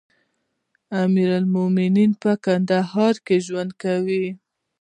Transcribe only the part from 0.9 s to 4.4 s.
امير المؤمنين په کندهار کې ژوند کوي.